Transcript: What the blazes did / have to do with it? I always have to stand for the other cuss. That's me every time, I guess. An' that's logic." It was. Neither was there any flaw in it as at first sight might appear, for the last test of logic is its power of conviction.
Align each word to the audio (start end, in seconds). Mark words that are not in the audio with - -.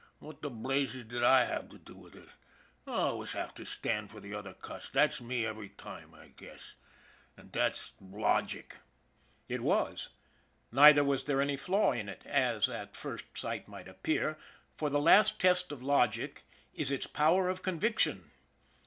What 0.17 0.41
the 0.41 0.49
blazes 0.49 1.05
did 1.05 1.21
/ 1.21 1.21
have 1.21 1.69
to 1.69 1.77
do 1.77 1.95
with 1.95 2.15
it? 2.15 2.27
I 2.87 2.91
always 2.91 3.33
have 3.33 3.53
to 3.53 3.65
stand 3.65 4.09
for 4.09 4.19
the 4.19 4.33
other 4.33 4.55
cuss. 4.55 4.89
That's 4.89 5.21
me 5.21 5.45
every 5.45 5.69
time, 5.69 6.15
I 6.15 6.29
guess. 6.29 6.73
An' 7.37 7.51
that's 7.53 7.93
logic." 8.01 8.77
It 9.47 9.61
was. 9.61 10.09
Neither 10.71 11.03
was 11.03 11.25
there 11.25 11.39
any 11.39 11.55
flaw 11.55 11.91
in 11.91 12.09
it 12.09 12.25
as 12.25 12.67
at 12.67 12.95
first 12.95 13.37
sight 13.37 13.67
might 13.67 13.87
appear, 13.87 14.39
for 14.75 14.89
the 14.89 14.99
last 14.99 15.39
test 15.39 15.71
of 15.71 15.83
logic 15.83 16.45
is 16.73 16.89
its 16.89 17.05
power 17.05 17.47
of 17.47 17.61
conviction. 17.61 18.31